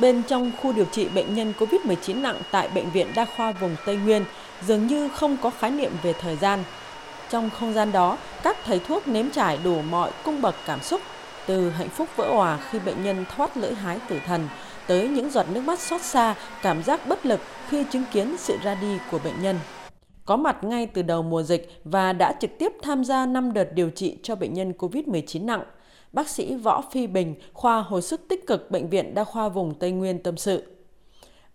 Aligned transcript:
Bên 0.00 0.22
trong 0.22 0.52
khu 0.62 0.72
điều 0.72 0.84
trị 0.84 1.08
bệnh 1.08 1.34
nhân 1.34 1.52
COVID-19 1.58 2.20
nặng 2.20 2.36
tại 2.50 2.68
Bệnh 2.68 2.90
viện 2.90 3.06
Đa 3.14 3.24
khoa 3.24 3.52
vùng 3.52 3.76
Tây 3.86 3.96
Nguyên 3.96 4.24
dường 4.66 4.86
như 4.86 5.08
không 5.08 5.36
có 5.42 5.50
khái 5.50 5.70
niệm 5.70 5.92
về 6.02 6.12
thời 6.12 6.36
gian. 6.36 6.64
Trong 7.30 7.50
không 7.50 7.72
gian 7.72 7.92
đó, 7.92 8.18
các 8.42 8.56
thầy 8.64 8.78
thuốc 8.78 9.08
nếm 9.08 9.30
trải 9.30 9.58
đủ 9.64 9.82
mọi 9.90 10.10
cung 10.24 10.42
bậc 10.42 10.54
cảm 10.66 10.82
xúc, 10.82 11.00
từ 11.46 11.70
hạnh 11.70 11.88
phúc 11.88 12.08
vỡ 12.16 12.34
hòa 12.34 12.58
khi 12.70 12.78
bệnh 12.78 13.04
nhân 13.04 13.24
thoát 13.36 13.56
lưỡi 13.56 13.74
hái 13.74 13.98
tử 14.08 14.20
thần, 14.26 14.48
tới 14.86 15.08
những 15.08 15.30
giọt 15.30 15.46
nước 15.52 15.60
mắt 15.60 15.80
xót 15.80 16.00
xa, 16.00 16.34
cảm 16.62 16.82
giác 16.82 17.06
bất 17.06 17.26
lực 17.26 17.40
khi 17.68 17.84
chứng 17.90 18.04
kiến 18.12 18.36
sự 18.38 18.58
ra 18.62 18.74
đi 18.74 18.98
của 19.10 19.18
bệnh 19.24 19.42
nhân. 19.42 19.58
Có 20.24 20.36
mặt 20.36 20.64
ngay 20.64 20.86
từ 20.86 21.02
đầu 21.02 21.22
mùa 21.22 21.42
dịch 21.42 21.80
và 21.84 22.12
đã 22.12 22.34
trực 22.40 22.50
tiếp 22.58 22.72
tham 22.82 23.04
gia 23.04 23.26
5 23.26 23.52
đợt 23.52 23.72
điều 23.74 23.90
trị 23.90 24.16
cho 24.22 24.34
bệnh 24.36 24.54
nhân 24.54 24.72
COVID-19 24.78 25.44
nặng, 25.44 25.62
bác 26.14 26.28
sĩ 26.28 26.54
Võ 26.54 26.82
Phi 26.92 27.06
Bình, 27.06 27.34
khoa 27.52 27.82
hồi 27.82 28.02
sức 28.02 28.20
tích 28.28 28.46
cực 28.46 28.70
Bệnh 28.70 28.88
viện 28.88 29.14
Đa 29.14 29.24
khoa 29.24 29.48
vùng 29.48 29.74
Tây 29.74 29.90
Nguyên 29.90 30.18
tâm 30.18 30.36
sự. 30.36 30.76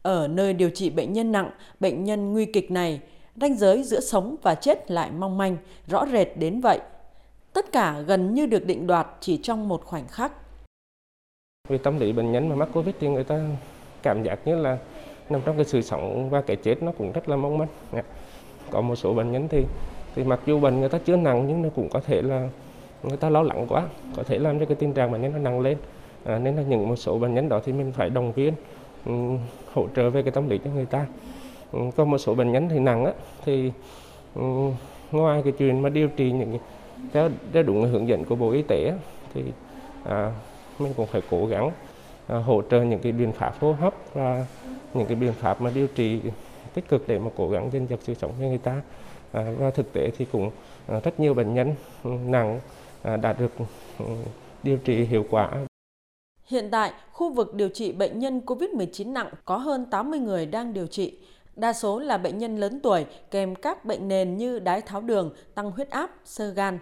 Ở 0.02 0.27
nơi 0.27 0.54
điều 0.54 0.70
trị 0.70 0.90
bệnh 0.90 1.13
nhân 1.13 1.31
nặng, 1.31 1.52
bệnh 1.80 2.04
nhân 2.04 2.34
nguy 2.34 2.45
kịch 2.45 2.72
này, 2.72 3.02
ranh 3.41 3.58
giới 3.58 3.84
giữa 3.84 4.00
sống 4.00 4.36
và 4.41 4.55
chết 4.55 4.91
lại 4.91 5.12
mong 5.12 5.38
manh, 5.38 5.58
rõ 5.88 6.05
rệt 6.12 6.27
đến 6.38 6.62
vậy. 6.62 6.80
Tất 7.53 7.72
cả 7.72 8.02
gần 8.08 8.34
như 8.34 8.45
được 8.45 8.66
định 8.66 8.88
đoạt 8.88 9.08
chỉ 9.20 9.38
trong 9.38 9.67
một 9.70 9.86
khoảnh 9.86 10.08
khắc. 10.08 10.34
Về 11.70 11.78
tâm 11.78 12.00
lý 12.00 12.12
bệnh 12.12 12.31
nhân 12.31 12.50
mà 12.50 12.55
mắc 12.55 12.70
Covid 12.73 12.95
thì 13.00 13.08
người 13.08 13.23
ta 13.23 13.41
cảm 14.03 14.23
giác 14.23 14.39
như 14.45 14.55
là 14.55 14.78
nằm 15.30 15.41
trong 15.45 15.55
cái 15.55 15.66
sự 15.66 15.81
sống 15.81 16.30
và 16.30 16.41
cái 16.41 16.55
chết 16.55 16.84
nó 16.84 16.91
cũng 16.98 17.12
rất 17.12 17.30
là 17.30 17.36
mong 17.36 17.58
manh. 17.58 17.67
Dạ. 17.94 18.02
Có 18.72 18.81
một 18.81 18.95
số 18.95 19.14
bệnh 19.14 19.31
nhân 19.31 19.48
thì 19.48 19.66
thì 20.16 20.23
mặc 20.23 20.39
dù 20.45 20.59
bệnh 20.59 20.80
người 20.80 20.89
ta 20.89 21.00
chưa 21.05 21.16
nặng 21.16 21.45
nhưng 21.48 21.62
nó 21.62 21.70
cũng 21.76 21.89
có 21.89 22.00
thể 22.00 22.22
là 22.22 22.50
người 23.03 23.17
ta 23.17 23.30
lo 23.30 23.41
lắng 23.41 23.66
quá, 23.70 23.88
có 24.16 24.23
thể 24.23 24.39
làm 24.39 24.59
cho 24.59 24.66
cái 24.66 24.76
tình 24.76 24.94
trạng 24.94 25.12
bệnh 25.12 25.21
nhân 25.21 25.31
nó 25.34 25.39
nặng 25.39 25.59
lên. 25.59 25.77
À, 26.26 26.39
nên 26.39 26.55
là 26.55 26.62
những 26.62 26.88
một 26.89 26.95
số 26.95 27.20
bệnh 27.20 27.34
nhân 27.34 27.49
đó 27.49 27.59
thì 27.66 27.73
mình 27.73 27.91
phải 27.91 28.09
đồng 28.09 28.31
viên, 28.31 28.53
um, 29.05 29.39
hỗ 29.73 29.88
trợ 29.95 30.09
về 30.09 30.22
cái 30.22 30.31
tâm 30.31 30.50
lý 30.50 30.58
cho 30.58 30.72
người 30.72 30.86
ta. 30.86 31.06
Um, 31.72 31.91
còn 31.91 32.11
một 32.11 32.17
số 32.17 32.36
bệnh 32.36 32.52
nhân 32.52 32.69
thì 32.69 32.80
nặng 32.80 33.06
á, 33.06 33.11
thì 33.45 33.72
um, 34.36 34.73
ngoài 35.11 35.41
cái 35.44 35.53
chuyện 35.58 35.81
mà 35.81 35.89
điều 35.89 36.08
trị 36.08 36.31
những 36.31 36.58
theo, 37.14 37.30
theo 37.53 37.64
đúng 37.64 37.91
hướng 37.91 38.08
dẫn 38.08 38.25
của 38.25 38.36
bộ 38.36 38.52
y 38.52 38.61
tế 38.61 38.94
thì 39.34 39.44
à, 40.06 40.31
mình 40.80 40.94
cũng 40.97 41.08
phải 41.08 41.22
cố 41.30 41.45
gắng 41.45 41.72
à, 42.28 42.38
hỗ 42.38 42.61
trợ 42.72 42.81
những 42.81 43.00
cái 43.00 43.11
biện 43.11 43.31
pháp 43.31 43.53
hô 43.59 43.72
hấp 43.72 43.94
và 44.13 44.45
những 44.94 45.08
cái 45.08 45.16
biện 45.16 45.34
pháp 45.34 45.61
mà 45.61 45.72
điều 45.75 45.88
trị 45.88 46.22
tích 46.73 46.89
cực 46.89 47.08
để 47.08 47.19
mà 47.19 47.30
cố 47.38 47.50
gắng 47.50 47.69
dân 47.72 47.88
dập 47.89 48.00
sự 48.03 48.13
sống 48.13 48.31
cho 48.39 48.45
người 48.45 48.58
ta 48.58 48.81
à, 49.31 49.45
và 49.58 49.69
thực 49.69 49.94
tế 49.94 50.11
thì 50.17 50.25
cũng 50.31 50.52
à, 50.88 51.00
rất 51.03 51.19
nhiều 51.19 51.34
bệnh 51.34 51.53
nhân 51.53 51.75
nặng 52.03 52.59
À, 53.03 53.17
đạt 53.17 53.39
được 53.39 53.52
ừ, 54.00 54.05
điều 54.64 54.78
trị 54.78 55.03
hiệu 55.03 55.25
quả. 55.30 55.66
Hiện 56.45 56.69
tại, 56.72 56.94
khu 57.11 57.33
vực 57.33 57.53
điều 57.53 57.69
trị 57.69 57.91
bệnh 57.91 58.19
nhân 58.19 58.41
COVID-19 58.45 59.14
nặng 59.14 59.30
có 59.45 59.58
hơn 59.58 59.86
80 59.86 60.19
người 60.19 60.45
đang 60.45 60.73
điều 60.73 60.88
trị. 60.88 61.17
Đa 61.56 61.73
số 61.73 62.00
là 62.00 62.17
bệnh 62.17 62.38
nhân 62.38 62.58
lớn 62.58 62.80
tuổi 62.83 63.06
kèm 63.31 63.56
các 63.56 63.86
bệnh 63.86 64.08
nền 64.08 64.38
như 64.38 64.59
đái 64.59 64.81
tháo 64.81 65.02
đường, 65.02 65.33
tăng 65.56 65.72
huyết 65.72 65.89
áp, 65.89 66.09
sơ 66.25 66.50
gan. 66.50 66.80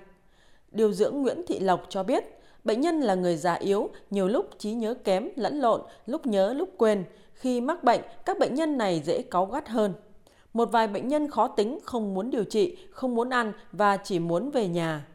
Điều 0.72 0.94
dưỡng 0.94 1.22
Nguyễn 1.22 1.42
Thị 1.48 1.60
Lộc 1.60 1.86
cho 1.90 2.04
biết, 2.04 2.24
bệnh 2.64 2.82
nhân 2.82 3.00
là 3.00 3.16
người 3.16 3.38
già 3.38 3.54
yếu, 3.54 3.90
nhiều 4.10 4.28
lúc 4.28 4.50
trí 4.58 4.72
nhớ 4.74 4.94
kém, 4.94 5.30
lẫn 5.36 5.60
lộn, 5.60 5.82
lúc 6.06 6.26
nhớ 6.26 6.54
lúc 6.54 6.70
quên. 6.78 7.04
Khi 7.34 7.62
mắc 7.62 7.84
bệnh, 7.84 8.02
các 8.26 8.40
bệnh 8.40 8.54
nhân 8.54 8.78
này 8.78 9.02
dễ 9.06 9.22
cáu 9.22 9.46
gắt 9.46 9.68
hơn. 9.68 9.94
Một 10.54 10.72
vài 10.72 10.88
bệnh 10.88 11.08
nhân 11.08 11.32
khó 11.32 11.48
tính 11.48 11.80
không 11.84 12.14
muốn 12.14 12.30
điều 12.30 12.44
trị, 12.44 12.78
không 12.92 13.16
muốn 13.16 13.30
ăn 13.30 13.54
và 13.72 13.98
chỉ 13.98 14.20
muốn 14.20 14.52
về 14.52 14.68
nhà. 14.68 15.06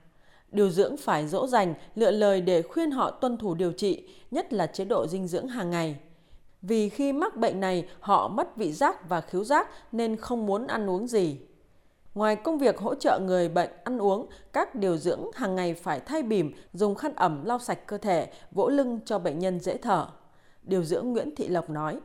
Điều 0.53 0.71
dưỡng 0.71 0.97
phải 0.97 1.29
dỗ 1.29 1.47
dành, 1.47 1.75
lựa 1.95 2.11
lời 2.11 2.41
để 2.41 2.63
khuyên 2.63 2.91
họ 2.91 3.11
tuân 3.11 3.37
thủ 3.37 3.55
điều 3.55 3.73
trị, 3.73 4.09
nhất 4.31 4.53
là 4.53 4.67
chế 4.67 4.85
độ 4.85 5.07
dinh 5.07 5.29
dưỡng 5.29 5.49
hàng 5.49 5.71
ngày. 5.71 5.97
Vì 6.63 6.89
khi 6.89 7.13
mắc 7.13 7.37
bệnh 7.37 7.61
này, 7.61 7.89
họ 8.01 8.29
mất 8.29 8.57
vị 8.57 8.73
giác 8.73 9.09
và 9.09 9.21
khứu 9.21 9.45
giác 9.45 9.69
nên 9.93 10.17
không 10.17 10.47
muốn 10.47 10.67
ăn 10.67 10.91
uống 10.91 11.07
gì. 11.07 11.37
Ngoài 12.15 12.37
công 12.37 12.59
việc 12.59 12.79
hỗ 12.79 12.95
trợ 12.95 13.19
người 13.19 13.49
bệnh 13.49 13.71
ăn 13.85 13.99
uống, 13.99 14.27
các 14.53 14.75
điều 14.75 14.97
dưỡng 14.97 15.21
hàng 15.35 15.55
ngày 15.55 15.75
phải 15.75 16.01
thay 16.01 16.23
bìm, 16.23 16.53
dùng 16.73 16.95
khăn 16.95 17.13
ẩm 17.17 17.45
lau 17.45 17.59
sạch 17.59 17.87
cơ 17.87 17.99
thể, 17.99 18.33
vỗ 18.51 18.69
lưng 18.69 19.01
cho 19.05 19.19
bệnh 19.19 19.39
nhân 19.39 19.61
dễ 19.61 19.77
thở. 19.77 20.07
Điều 20.63 20.85
dưỡng 20.85 21.13
Nguyễn 21.13 21.35
Thị 21.37 21.49
Lộc 21.49 21.71
nói. 21.71 22.01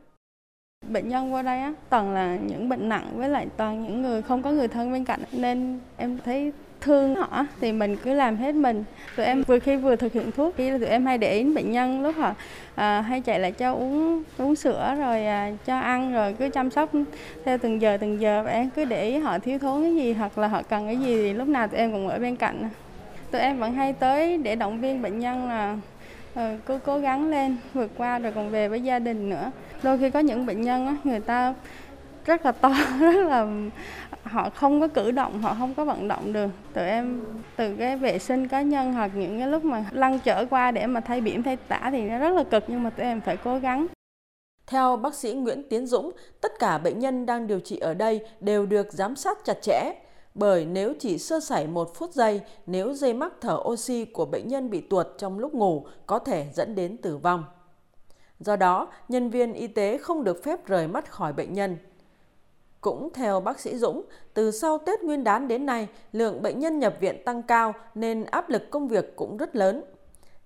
Bệnh 0.90 1.10
nhân 1.10 1.34
qua 1.34 1.42
đây 1.42 1.60
á, 1.60 1.74
toàn 1.90 2.14
là 2.14 2.38
những 2.38 2.70
bệnh 2.70 2.90
nặng 2.90 3.14
với 3.16 3.30
lại 3.30 3.48
toàn 3.58 3.84
những 3.84 4.02
người 4.02 4.22
không 4.22 4.44
có 4.44 4.52
người 4.52 4.68
thân 4.68 4.92
bên 4.92 5.06
cạnh 5.06 5.22
nên 5.32 5.80
em 5.98 6.20
thấy 6.26 6.52
thương 6.82 7.16
họ 7.16 7.46
thì 7.62 7.72
mình 7.72 7.98
cứ 8.04 8.14
làm 8.14 8.36
hết 8.36 8.56
mình. 8.56 8.84
Tụi 9.16 9.26
em 9.26 9.44
vừa 9.44 9.60
khi 9.60 9.76
vừa 9.76 9.96
thực 9.96 10.14
hiện 10.14 10.32
thuốc 10.32 10.54
khi 10.58 10.70
tụi 10.70 10.88
em 10.88 11.06
hay 11.06 11.18
để 11.18 11.34
ý 11.34 11.44
bệnh 11.44 11.72
nhân 11.72 12.04
lúc 12.04 12.16
họ 12.16 12.34
à, 12.76 13.02
hay 13.02 13.22
chạy 13.22 13.40
lại 13.40 13.52
cho 13.52 13.74
uống 13.74 14.24
uống 14.38 14.56
sữa 14.56 14.96
rồi 15.00 15.26
à, 15.26 15.52
cho 15.66 15.80
ăn 15.80 16.14
rồi 16.14 16.36
cứ 16.40 16.50
chăm 16.50 16.72
sóc 16.72 16.90
theo 17.46 17.58
từng 17.58 17.82
giờ 17.82 17.98
từng 17.98 18.22
giờ. 18.22 18.44
Và 18.46 18.52
em 18.52 18.70
cứ 18.70 18.86
để 18.86 19.04
ý 19.10 19.18
họ 19.18 19.40
thiếu 19.40 19.60
thốn 19.60 19.82
cái 19.82 19.96
gì 19.96 20.14
hoặc 20.14 20.38
là 20.38 20.48
họ 20.48 20.62
cần 20.62 20.86
cái 20.86 20.98
gì 20.98 21.16
thì 21.16 21.34
lúc 21.34 21.48
nào 21.48 21.68
tụi 21.68 21.80
em 21.80 21.92
cũng 21.92 22.08
ở 22.08 22.20
bên 22.20 22.36
cạnh. 22.36 22.70
Tụi 23.32 23.42
em 23.42 23.60
vẫn 23.60 23.74
hay 23.74 23.94
tới 23.94 24.38
để 24.38 24.56
động 24.56 24.82
viên 24.82 25.02
bệnh 25.02 25.20
nhân 25.20 25.50
là 25.50 25.78
uh, 26.34 26.66
cứ 26.66 26.80
cố 26.86 27.00
gắng 27.00 27.30
lên 27.30 27.58
vượt 27.74 27.92
qua 27.98 28.20
rồi 28.20 28.32
còn 28.32 28.50
về 28.50 28.68
với 28.68 28.82
gia 28.82 29.00
đình 29.00 29.30
nữa. 29.30 29.52
Đôi 29.84 29.98
khi 29.98 30.10
có 30.10 30.20
những 30.20 30.46
bệnh 30.46 30.62
nhân 30.62 30.88
á, 30.88 30.96
người 31.04 31.20
ta 31.20 31.54
rất 32.28 32.46
là 32.46 32.52
to 32.52 32.70
rất 33.00 33.26
là 33.26 33.48
họ 34.24 34.50
không 34.50 34.82
có 34.82 34.88
cử 34.88 35.12
động 35.12 35.42
họ 35.42 35.56
không 35.60 35.74
có 35.74 35.86
vận 35.86 36.08
động 36.08 36.34
được 36.34 36.50
tụi 36.74 36.86
em 36.86 37.26
từ 37.56 37.76
cái 37.76 37.98
vệ 37.98 38.20
sinh 38.20 38.48
cá 38.48 38.62
nhân 38.62 38.94
hoặc 38.94 39.12
những 39.16 39.40
cái 39.40 39.48
lúc 39.48 39.64
mà 39.64 39.86
lăn 39.92 40.20
trở 40.20 40.46
qua 40.50 40.72
để 40.72 40.88
mà 40.88 41.00
thay 41.00 41.22
biển 41.22 41.44
thay 41.44 41.56
tả 41.56 41.90
thì 41.92 42.02
nó 42.02 42.18
rất 42.20 42.30
là 42.30 42.44
cực 42.44 42.64
nhưng 42.68 42.84
mà 42.84 42.90
tụi 42.90 43.06
em 43.06 43.22
phải 43.22 43.38
cố 43.38 43.60
gắng 43.60 43.88
theo 44.68 44.98
bác 44.98 45.16
sĩ 45.16 45.34
Nguyễn 45.34 45.64
Tiến 45.70 45.88
Dũng, 45.88 46.12
tất 46.42 46.52
cả 46.60 46.78
bệnh 46.78 47.00
nhân 47.00 47.26
đang 47.26 47.48
điều 47.48 47.60
trị 47.60 47.78
ở 47.78 47.94
đây 47.94 48.26
đều 48.40 48.66
được 48.66 48.94
giám 48.94 49.16
sát 49.16 49.38
chặt 49.46 49.62
chẽ, 49.62 49.94
bởi 50.34 50.66
nếu 50.66 50.94
chỉ 51.00 51.18
sơ 51.18 51.40
sẩy 51.40 51.68
một 51.68 51.96
phút 51.96 52.14
giây, 52.14 52.42
nếu 52.66 52.94
dây 52.94 53.14
mắc 53.14 53.34
thở 53.42 53.60
oxy 53.70 54.06
của 54.06 54.26
bệnh 54.26 54.48
nhân 54.48 54.70
bị 54.70 54.82
tuột 54.82 55.08
trong 55.18 55.40
lúc 55.40 55.54
ngủ 55.54 55.86
có 56.06 56.20
thể 56.20 56.48
dẫn 56.54 56.76
đến 56.76 56.98
tử 56.98 57.18
vong. 57.18 57.44
Do 58.40 58.56
đó, 58.56 58.88
nhân 59.08 59.30
viên 59.30 59.54
y 59.54 59.68
tế 59.68 59.98
không 59.98 60.24
được 60.24 60.44
phép 60.44 60.66
rời 60.66 60.88
mắt 60.88 61.12
khỏi 61.12 61.34
bệnh 61.34 61.54
nhân. 61.54 61.78
Cũng 62.88 63.10
theo 63.14 63.40
bác 63.40 63.60
sĩ 63.60 63.78
Dũng, 63.78 64.04
từ 64.34 64.52
sau 64.52 64.78
Tết 64.78 65.04
Nguyên 65.04 65.24
đán 65.24 65.48
đến 65.48 65.66
nay, 65.66 65.88
lượng 66.12 66.42
bệnh 66.42 66.60
nhân 66.60 66.80
nhập 66.80 66.96
viện 67.00 67.24
tăng 67.26 67.44
cao 67.44 67.74
nên 67.96 68.24
áp 68.24 68.50
lực 68.50 68.72
công 68.72 68.88
việc 68.88 69.16
cũng 69.16 69.38
rất 69.38 69.56
lớn. 69.56 69.84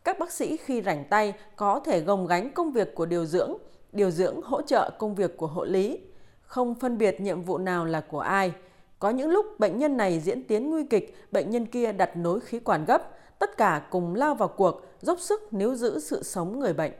Các 0.03 0.19
bác 0.19 0.31
sĩ 0.31 0.57
khi 0.57 0.81
rảnh 0.81 1.05
tay 1.09 1.33
có 1.55 1.79
thể 1.85 1.99
gồng 1.99 2.27
gánh 2.27 2.53
công 2.53 2.71
việc 2.71 2.95
của 2.95 3.05
điều 3.05 3.25
dưỡng, 3.25 3.57
điều 3.91 4.11
dưỡng 4.11 4.41
hỗ 4.41 4.61
trợ 4.61 4.89
công 4.99 5.15
việc 5.15 5.37
của 5.37 5.47
hộ 5.47 5.65
lý, 5.65 5.99
không 6.41 6.75
phân 6.75 6.97
biệt 6.97 7.21
nhiệm 7.21 7.41
vụ 7.41 7.57
nào 7.57 7.85
là 7.85 8.01
của 8.01 8.19
ai. 8.19 8.51
Có 8.99 9.09
những 9.09 9.29
lúc 9.29 9.45
bệnh 9.59 9.77
nhân 9.77 9.97
này 9.97 10.19
diễn 10.19 10.43
tiến 10.43 10.69
nguy 10.69 10.83
kịch, 10.85 11.17
bệnh 11.31 11.49
nhân 11.49 11.65
kia 11.65 11.91
đặt 11.91 12.17
nối 12.17 12.39
khí 12.39 12.59
quản 12.59 12.85
gấp, 12.85 13.09
tất 13.39 13.57
cả 13.57 13.81
cùng 13.89 14.15
lao 14.15 14.35
vào 14.35 14.47
cuộc, 14.47 14.85
dốc 15.01 15.19
sức 15.19 15.53
níu 15.53 15.75
giữ 15.75 15.99
sự 15.99 16.23
sống 16.23 16.59
người 16.59 16.73
bệnh. 16.73 16.91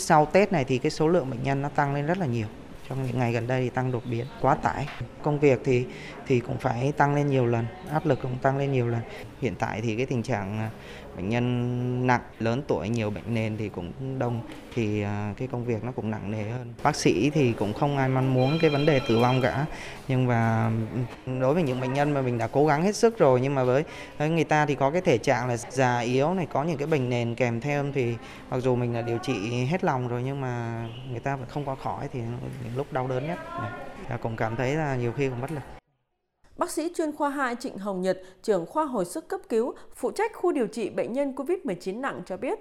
Sau 0.00 0.26
Tết 0.26 0.52
này 0.52 0.64
thì 0.64 0.78
cái 0.78 0.90
số 0.90 1.08
lượng 1.08 1.30
bệnh 1.30 1.42
nhân 1.42 1.62
nó 1.62 1.68
tăng 1.68 1.94
lên 1.94 2.06
rất 2.06 2.18
là 2.18 2.26
nhiều 2.26 2.46
trong 2.92 3.06
những 3.06 3.18
ngày 3.18 3.32
gần 3.32 3.46
đây 3.46 3.62
thì 3.62 3.70
tăng 3.70 3.92
đột 3.92 4.02
biến 4.10 4.26
quá 4.40 4.54
tải. 4.54 4.88
Công 5.22 5.38
việc 5.38 5.60
thì 5.64 5.86
thì 6.26 6.40
cũng 6.40 6.58
phải 6.58 6.92
tăng 6.92 7.14
lên 7.14 7.26
nhiều 7.26 7.46
lần, 7.46 7.66
áp 7.90 8.06
lực 8.06 8.22
cũng 8.22 8.38
tăng 8.42 8.58
lên 8.58 8.72
nhiều 8.72 8.88
lần. 8.88 9.00
Hiện 9.40 9.54
tại 9.58 9.80
thì 9.80 9.96
cái 9.96 10.06
tình 10.06 10.22
trạng 10.22 10.58
à, 10.58 10.70
bệnh 11.16 11.28
nhân 11.28 12.06
nặng, 12.06 12.20
lớn 12.38 12.62
tuổi, 12.68 12.88
nhiều 12.88 13.10
bệnh 13.10 13.34
nền 13.34 13.56
thì 13.56 13.68
cũng 13.68 14.18
đông. 14.18 14.40
Thì 14.74 15.02
à, 15.02 15.34
cái 15.36 15.48
công 15.52 15.64
việc 15.64 15.84
nó 15.84 15.92
cũng 15.92 16.10
nặng 16.10 16.30
nề 16.30 16.50
hơn. 16.50 16.74
Bác 16.82 16.96
sĩ 16.96 17.30
thì 17.30 17.52
cũng 17.52 17.72
không 17.72 17.96
ai 17.96 18.08
mong 18.08 18.34
muốn 18.34 18.58
cái 18.60 18.70
vấn 18.70 18.86
đề 18.86 19.00
tử 19.08 19.18
vong 19.18 19.42
cả. 19.42 19.66
Nhưng 20.08 20.26
mà 20.26 20.70
đối 21.40 21.54
với 21.54 21.62
những 21.62 21.80
bệnh 21.80 21.92
nhân 21.92 22.14
mà 22.14 22.22
mình 22.22 22.38
đã 22.38 22.46
cố 22.46 22.66
gắng 22.66 22.82
hết 22.82 22.96
sức 22.96 23.18
rồi, 23.18 23.40
nhưng 23.40 23.54
mà 23.54 23.64
với 23.64 23.84
người 24.18 24.44
ta 24.44 24.66
thì 24.66 24.74
có 24.74 24.90
cái 24.90 25.00
thể 25.00 25.18
trạng 25.18 25.48
là 25.48 25.56
già 25.56 25.98
yếu 25.98 26.34
này, 26.34 26.46
có 26.52 26.64
những 26.64 26.76
cái 26.76 26.86
bệnh 26.86 27.10
nền 27.10 27.34
kèm 27.34 27.60
theo 27.60 27.84
thì 27.94 28.14
mặc 28.50 28.58
dù 28.58 28.76
mình 28.76 28.94
là 28.94 29.02
điều 29.02 29.18
trị 29.18 29.64
hết 29.64 29.84
lòng 29.84 30.08
rồi, 30.08 30.22
nhưng 30.22 30.40
mà 30.40 30.84
người 31.10 31.20
ta 31.20 31.36
vẫn 31.36 31.48
không 31.48 31.64
qua 31.64 31.74
khỏi 31.74 32.08
thì 32.12 32.20
những 32.20 32.76
lúc 32.76 32.92
đau 32.92 33.08
đớn 33.08 33.26
nhất. 33.26 33.38
Dạ, 33.58 33.72
dạ, 34.10 34.16
cũng 34.16 34.36
cảm 34.36 34.56
thấy 34.56 34.74
là 34.74 34.96
nhiều 34.96 35.12
khi 35.12 35.28
cũng 35.28 35.40
bất 35.40 35.50
lực. 35.52 35.81
Bác 36.56 36.70
sĩ 36.70 36.92
chuyên 36.94 37.12
khoa 37.12 37.30
2 37.30 37.56
Trịnh 37.56 37.78
Hồng 37.78 38.02
Nhật, 38.02 38.22
trưởng 38.42 38.66
khoa 38.66 38.84
hồi 38.84 39.04
sức 39.04 39.28
cấp 39.28 39.40
cứu, 39.48 39.74
phụ 39.94 40.10
trách 40.10 40.32
khu 40.34 40.52
điều 40.52 40.66
trị 40.66 40.90
bệnh 40.90 41.12
nhân 41.12 41.32
COVID-19 41.36 42.00
nặng 42.00 42.22
cho 42.26 42.36
biết, 42.36 42.58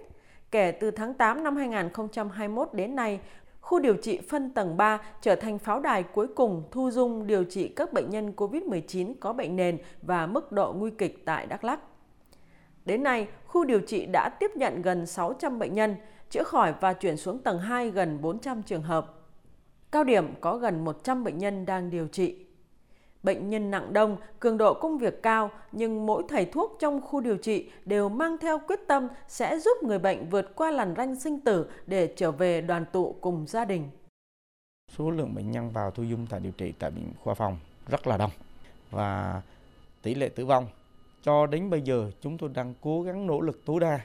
kể 0.52 0.72
từ 0.72 0.92
tháng 0.92 1.14
8 1.14 1.44
năm 1.44 1.56
2021 1.56 2.70
đến 2.74 2.96
nay, 2.96 3.20
khu 3.62 3.80
điều 3.80 3.96
trị 3.96 4.20
phân 4.30 4.50
tầng 4.50 4.78
3 4.78 5.02
trở 5.22 5.36
thành 5.36 5.60
pháo 5.60 5.80
đài 5.80 6.04
cuối 6.04 6.28
cùng 6.28 6.64
thu 6.72 6.92
dung 6.92 7.28
điều 7.28 7.44
trị 7.44 7.68
các 7.68 7.94
bệnh 7.94 8.10
nhân 8.10 8.34
COVID-19 8.38 9.14
có 9.20 9.34
bệnh 9.34 9.56
nền 9.56 9.78
và 10.02 10.26
mức 10.26 10.52
độ 10.52 10.74
nguy 10.74 10.92
kịch 10.92 11.26
tại 11.26 11.46
Đắk 11.46 11.64
Lắk. 11.64 11.80
Đến 12.86 13.04
nay, 13.04 13.28
khu 13.48 13.66
điều 13.66 13.80
trị 13.80 14.06
đã 14.06 14.30
tiếp 14.30 14.52
nhận 14.56 14.82
gần 14.82 15.06
600 15.06 15.60
bệnh 15.60 15.74
nhân, 15.74 15.96
chữa 16.30 16.44
khỏi 16.44 16.74
và 16.82 16.94
chuyển 16.94 17.18
xuống 17.18 17.40
tầng 17.40 17.60
2 17.60 17.90
gần 17.90 18.22
400 18.22 18.64
trường 18.64 18.82
hợp. 18.82 19.14
Cao 19.92 20.04
điểm 20.04 20.34
có 20.42 20.58
gần 20.58 20.86
100 20.86 21.24
bệnh 21.24 21.38
nhân 21.38 21.66
đang 21.66 21.90
điều 21.90 22.08
trị. 22.08 22.46
Bệnh 23.24 23.50
nhân 23.50 23.72
nặng 23.72 23.94
đông, 23.94 24.18
cường 24.40 24.58
độ 24.58 24.74
công 24.74 24.98
việc 24.98 25.24
cao, 25.24 25.52
nhưng 25.72 26.06
mỗi 26.06 26.24
thầy 26.30 26.46
thuốc 26.46 26.78
trong 26.80 27.02
khu 27.02 27.22
điều 27.22 27.38
trị 27.38 27.70
đều 27.86 28.10
mang 28.10 28.38
theo 28.38 28.60
quyết 28.68 28.80
tâm 28.88 29.08
sẽ 29.28 29.60
giúp 29.60 29.84
người 29.84 30.00
bệnh 30.00 30.30
vượt 30.30 30.56
qua 30.56 30.72
làn 30.72 30.94
ranh 30.98 31.20
sinh 31.20 31.40
tử 31.40 31.70
để 31.88 32.14
trở 32.16 32.32
về 32.32 32.62
đoàn 32.62 32.86
tụ 32.92 33.16
cùng 33.22 33.46
gia 33.48 33.66
đình. 33.66 33.90
Số 34.98 35.12
lượng 35.12 35.36
bệnh 35.36 35.52
nhân 35.52 35.70
vào 35.70 35.92
thu 35.92 36.04
dung 36.04 36.28
tại 36.30 36.40
điều 36.40 36.52
trị 36.52 36.74
tại 36.80 36.92
bệnh 36.92 37.14
khoa 37.24 37.34
phòng 37.34 37.58
rất 37.88 38.08
là 38.08 38.18
đông 38.18 38.32
và 38.92 39.42
tỷ 40.02 40.16
lệ 40.16 40.30
tử 40.30 40.46
vong 40.46 40.68
cho 41.24 41.46
đến 41.46 41.70
bây 41.70 41.82
giờ 41.82 42.12
chúng 42.22 42.38
tôi 42.38 42.50
đang 42.54 42.74
cố 42.82 43.02
gắng 43.02 43.28
nỗ 43.28 43.42
lực 43.42 43.66
tối 43.66 43.80
đa 43.80 44.00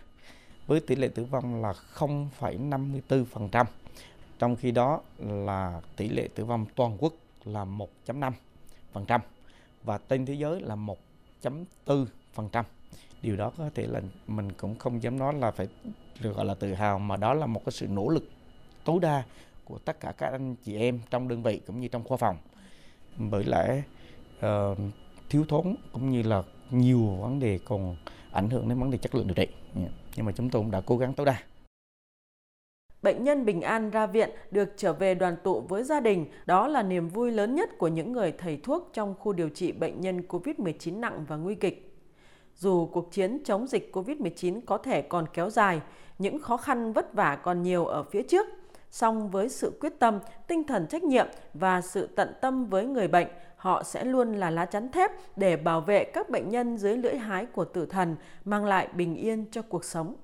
với 0.67 0.81
tỷ 0.81 0.97
lệ 0.97 1.09
tử 1.09 1.25
vong 1.25 1.63
là 1.63 1.75
0,54%. 1.95 3.65
Trong 4.39 4.57
khi 4.57 4.71
đó 4.71 5.01
là 5.19 5.81
tỷ 5.97 6.09
lệ 6.09 6.29
tử 6.35 6.45
vong 6.45 6.67
toàn 6.75 6.97
quốc 7.01 7.13
là 7.45 7.65
1.5% 7.65 8.33
và 9.85 9.99
trên 10.09 10.27
thế 10.27 10.35
giới 10.35 10.61
là 10.61 10.77
1.4%. 11.43 12.65
Điều 13.23 13.37
đó 13.37 13.53
có 13.59 13.71
thể 13.75 13.87
là 13.87 14.01
mình 14.27 14.53
cũng 14.53 14.79
không 14.79 15.03
dám 15.03 15.19
nói 15.19 15.35
là 15.35 15.51
phải 15.51 15.69
được 16.21 16.37
gọi 16.37 16.45
là 16.45 16.55
tự 16.55 16.75
hào 16.75 16.99
mà 16.99 17.17
đó 17.17 17.35
là 17.35 17.47
một 17.47 17.65
cái 17.65 17.73
sự 17.73 17.87
nỗ 17.87 18.09
lực 18.09 18.25
tối 18.85 18.99
đa 19.01 19.25
của 19.65 19.79
tất 19.79 20.01
cả 20.01 20.13
các 20.19 20.33
anh 20.33 20.55
chị 20.65 20.77
em 20.77 21.01
trong 21.11 21.29
đơn 21.29 21.43
vị 21.43 21.61
cũng 21.67 21.81
như 21.81 21.89
trong 21.89 22.05
khoa 22.05 22.17
phòng. 22.17 22.37
Bởi 23.17 23.45
lẽ 23.45 23.83
uh, 24.39 24.79
thiếu 25.31 25.45
thốn 25.49 25.77
cũng 25.93 26.11
như 26.11 26.23
là 26.23 26.43
nhiều 26.71 27.07
vấn 27.07 27.41
đề 27.41 27.59
còn 27.65 27.97
ảnh 28.33 28.51
hưởng 28.51 28.69
đến 28.69 28.79
vấn 28.79 28.91
đề 28.91 28.99
chất 28.99 29.15
lượng 29.15 29.27
điều 29.27 29.35
trị. 29.35 29.47
Dạ. 29.75 29.89
Nhưng 30.17 30.27
mà 30.27 30.33
chúng 30.33 30.51
tôi 30.51 30.63
cũng 30.63 30.71
đã 30.71 30.81
cố 30.87 30.99
gắng 30.99 31.15
tối 31.15 31.27
đa 31.27 31.43
bệnh 33.07 33.25
nhân 33.25 33.45
bình 33.45 33.61
an 33.61 33.91
ra 33.91 34.07
viện 34.07 34.31
được 34.51 34.69
trở 34.77 34.93
về 34.93 35.15
đoàn 35.15 35.37
tụ 35.43 35.61
với 35.61 35.85
gia 35.85 36.01
đình, 36.01 36.27
đó 36.47 36.69
là 36.69 36.83
niềm 36.83 37.09
vui 37.09 37.31
lớn 37.31 37.55
nhất 37.55 37.79
của 37.79 37.89
những 37.89 38.13
người 38.13 38.33
thầy 38.33 38.61
thuốc 38.63 38.91
trong 38.93 39.15
khu 39.19 39.33
điều 39.33 39.49
trị 39.49 39.73
bệnh 39.73 40.01
nhân 40.01 40.23
COVID-19 40.29 41.01
nặng 41.01 41.25
và 41.29 41.37
nguy 41.37 41.55
kịch. 41.55 41.97
Dù 42.55 42.87
cuộc 42.87 43.13
chiến 43.13 43.39
chống 43.45 43.67
dịch 43.67 43.91
COVID-19 43.93 44.61
có 44.67 44.79
thể 44.79 45.03
còn 45.03 45.27
kéo 45.33 45.51
dài, 45.51 45.81
những 46.19 46.39
khó 46.39 46.57
khăn 46.57 46.93
vất 46.93 47.15
vả 47.15 47.37
còn 47.37 47.63
nhiều 47.63 47.87
ở 47.87 48.03
phía 48.03 48.23
trước, 48.23 48.47
song 48.91 49.31
với 49.31 49.49
sự 49.49 49.73
quyết 49.81 49.93
tâm, 49.99 50.19
tinh 50.47 50.65
thần 50.65 50.87
trách 50.87 51.05
nhiệm 51.05 51.27
và 51.55 51.81
sự 51.81 52.07
tận 52.07 52.33
tâm 52.41 52.67
với 52.67 52.87
người 52.87 53.09
bệnh, 53.09 53.29
họ 53.57 53.83
sẽ 53.83 54.05
luôn 54.05 54.33
là 54.33 54.51
lá 54.51 54.65
chắn 54.65 54.93
thép 54.93 55.11
để 55.37 55.57
bảo 55.57 55.81
vệ 55.81 56.05
các 56.05 56.31
bệnh 56.31 56.49
nhân 56.49 56.79
dưới 56.79 56.97
lưỡi 56.97 57.17
hái 57.17 57.47
của 57.47 57.65
tử 57.65 57.87
thần, 57.87 58.17
mang 58.45 58.65
lại 58.65 58.89
bình 58.95 59.17
yên 59.17 59.45
cho 59.51 59.63
cuộc 59.63 59.85
sống. 59.85 60.17